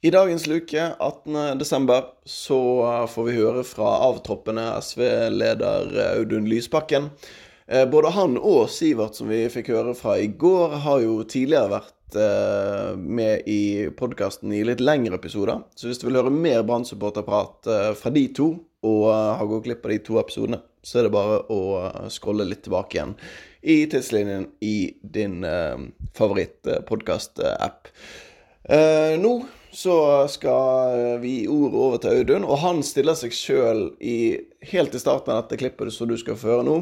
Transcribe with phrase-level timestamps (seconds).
[0.00, 2.60] I dagens luke, 18.12., så
[3.08, 7.08] får vi høre fra avtroppende SV-leder Audun Lysbakken.
[7.66, 11.78] Eh, både han og Sivert, som vi fikk høre fra i går, har jo tidligere
[11.78, 15.64] vært eh, med i podkasten i litt lengre episoder.
[15.74, 18.52] Så hvis du vil høre mer Brann-supporterprat eh, fra de to,
[18.86, 21.62] og har gått glipp av de to episodene, så er det bare å
[22.12, 23.16] scrolle litt tilbake igjen
[23.66, 25.40] i tidslinjen i din
[26.14, 27.90] favorittpodkast-app.
[28.66, 29.32] Nå
[29.76, 29.96] så
[30.32, 35.34] skal vi gi ordet over til Audun, og han stiller seg sjøl helt i starten
[35.34, 36.78] av dette klippet som du skal føre nå,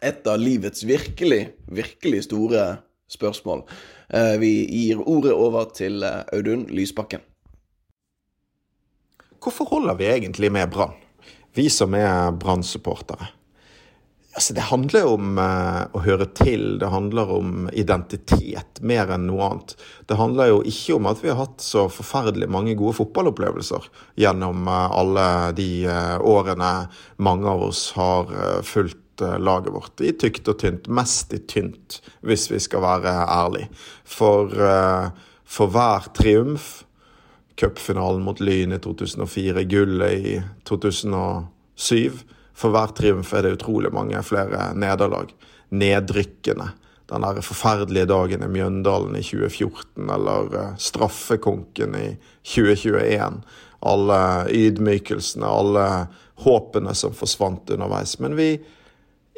[0.00, 2.64] et av livets virkelig, virkelig store
[3.12, 3.66] spørsmål.
[4.08, 7.20] Eh, vi gir ordet over til eh, Audun Lysbakken.
[9.42, 10.96] Hvorfor holder vi egentlig med Brann,
[11.54, 13.28] vi som er Brann-supportere?
[14.36, 19.46] Altså, det handler om uh, å høre til, det handler om identitet mer enn noe
[19.46, 19.72] annet.
[20.04, 23.88] Det handler jo ikke om at vi har hatt så forferdelig mange gode fotballopplevelser
[24.20, 25.24] gjennom uh, alle
[25.56, 26.70] de uh, årene
[27.16, 28.28] mange av oss har
[28.68, 30.04] fulgt laget vårt.
[30.04, 30.92] I tykt og tynt.
[30.92, 33.70] Mest i tynt, hvis vi skal være ærlige.
[34.04, 34.52] For,
[35.48, 36.82] for hver triumf,
[37.56, 40.36] cupfinalen mot Lyn i 2004, gullet i
[40.68, 45.32] 2007 for hver triumf er det utrolig mange flere nederlag.
[45.68, 46.70] Nedrykkende.
[47.06, 52.06] Den der forferdelige dagen i Mjøndalen i 2014, eller eh, straffekonken i
[52.54, 53.42] 2021.
[53.86, 55.86] Alle ydmykelsene, alle
[56.46, 58.16] håpene som forsvant underveis.
[58.18, 58.50] Men vi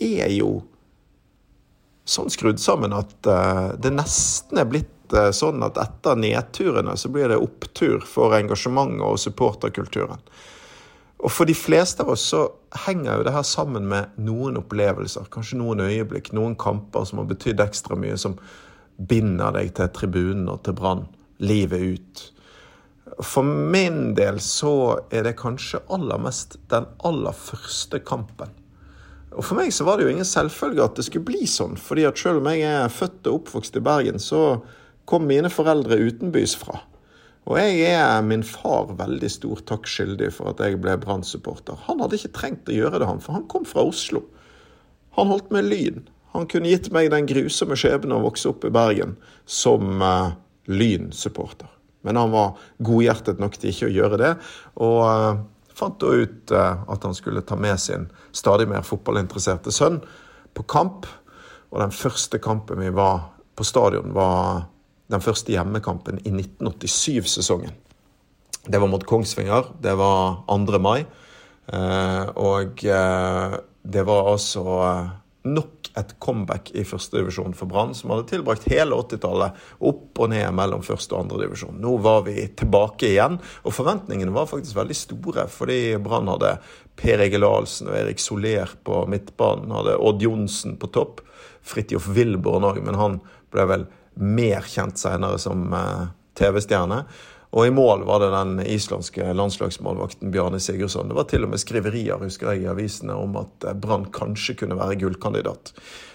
[0.00, 0.58] er jo
[2.04, 7.08] sånn skrudd sammen at uh, det nesten er blitt uh, sånn at etter nedturene så
[7.08, 10.20] blir det opptur for engasjementet og supporterkulturen.
[11.24, 12.42] Og for de fleste av oss så
[12.84, 17.30] henger jo det her sammen med noen opplevelser, kanskje noen øyeblikk, noen kamper som har
[17.30, 18.36] betydd ekstra mye, som
[19.08, 21.06] binder deg til tribunen og til Brann
[21.40, 22.26] livet ut.
[23.24, 28.52] For min del så er det kanskje aller mest den aller første kampen.
[29.34, 31.76] Og For meg så var det jo ingen selvfølge at det skulle bli sånn.
[31.76, 34.60] fordi at selv om jeg er født og oppvokst i Bergen, så
[35.04, 36.80] kom mine foreldre utenbys fra.
[37.44, 41.76] Og jeg er min far veldig stor takk skyldig for at jeg ble Brann-supporter.
[41.88, 44.22] Han hadde ikke trengt å gjøre det, han, for han kom fra Oslo.
[45.18, 46.06] Han holdt med Lyn.
[46.34, 50.32] Han kunne gitt meg den grusomme skjebnen å vokse opp i Bergen som uh,
[50.72, 51.68] Lyn-supporter.
[52.04, 54.32] Men han var godhjertet nok til ikke å gjøre det,
[54.82, 55.44] og uh,
[55.76, 60.00] fant da ut uh, at han skulle ta med sin stadig mer fotballinteresserte sønn
[60.56, 61.06] på kamp.
[61.70, 64.64] Og den første kampen vi var på stadion, var
[65.14, 67.74] den første hjemmekampen i 1987-sesongen.
[68.64, 69.74] Det var mot Kongsvinger.
[69.80, 70.80] Det var 2.
[70.80, 71.04] mai.
[71.72, 75.12] Eh, og eh, det var altså eh,
[75.48, 80.48] nok et comeback i førstedivisjon for Brann, som hadde tilbrakt hele 80-tallet opp og ned
[80.56, 81.76] mellom første og andredivisjon.
[81.80, 85.46] Nå var vi tilbake igjen, og forventningene var faktisk veldig store.
[85.52, 86.56] Fordi Brann hadde
[86.98, 91.22] Per Egil Ahlsen og Erik Soler på midtbanen, hadde Odd Johnsen på topp.
[91.64, 93.20] Fridtjof Wilborn òg, men han
[93.54, 96.04] ble vel mer kjent senere som eh,
[96.38, 97.04] TV-stjerne.
[97.54, 101.08] Og i mål var det den islandske landslagsmålvakten Bjarne Sigurdsson.
[101.08, 104.56] Det var til og med skriverier husker jeg, i avisene om at eh, Brann kanskje
[104.62, 105.74] kunne være gullkandidat.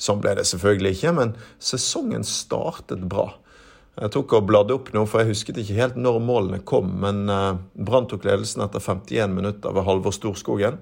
[0.00, 3.28] Sånn ble det selvfølgelig ikke, men sesongen startet bra.
[4.00, 6.94] Jeg tok og bladde opp nå, for jeg husket ikke helt når målene kom.
[7.02, 10.80] Men eh, Brann tok ledelsen etter 51 minutter ved Halvor Storskogen.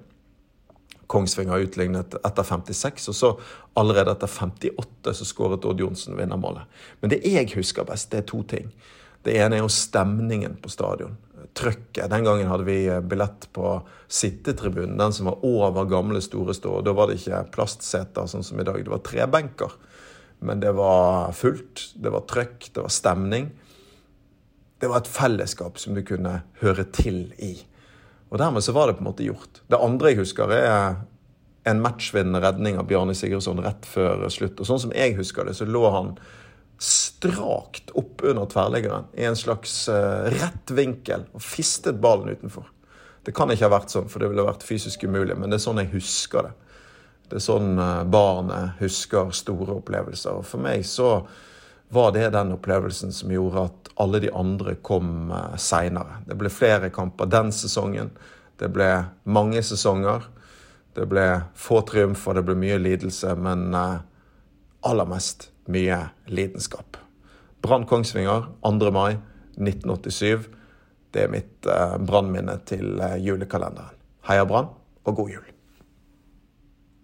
[1.08, 3.30] Kongsvinger utlignet etter 56, og så
[3.80, 6.68] allerede etter 58 så skåret Odd Johnsen vinnermålet.
[7.00, 8.68] Men det jeg husker best, det er to ting.
[9.24, 11.16] Det ene er jo stemningen på stadion.
[11.56, 12.10] Trøkket.
[12.12, 16.78] Den gangen hadde vi billett på sittetribunen, den som var over gamle store stå.
[16.84, 19.74] Da var det ikke plastseter sånn som i dag, det var trebenker.
[20.44, 23.48] Men det var fullt, det var trøkk, det var stemning.
[24.78, 27.56] Det var et fellesskap som du kunne høre til i.
[28.28, 29.62] Og dermed så var det på en måte gjort.
[29.68, 30.98] Det andre jeg husker, er
[31.68, 34.60] en matchvinnende redning av Bjarne Sigurdsson rett før slutt.
[34.60, 36.14] Og sånn som jeg husker det, så lå han
[36.78, 42.68] strakt opp under tverrliggeren i en slags uh, rett vinkel og fistet ballen utenfor.
[43.26, 45.64] Det kan ikke ha vært sånn, for det ville vært fysisk umulig, men det er
[45.64, 46.54] sånn jeg husker det.
[47.28, 50.38] Det er sånn uh, barnet husker store opplevelser.
[50.38, 51.10] Og for meg så
[51.88, 56.20] var det den opplevelsen som gjorde at alle de andre kom uh, seinere.
[56.26, 58.10] Det ble flere kamper den sesongen.
[58.60, 58.90] Det ble
[59.24, 60.28] mange sesonger.
[60.94, 61.26] Det ble
[61.56, 64.00] få triumfer, det ble mye lidelse, men uh,
[64.86, 67.00] aller mest mye lidenskap.
[67.62, 68.90] Brann Kongsvinger 2.
[68.94, 69.18] mai
[69.56, 70.48] 1987.
[71.10, 73.96] Det er mitt uh, brannminne til julekalenderen.
[74.28, 74.74] Heia Brann,
[75.08, 75.57] og god jul.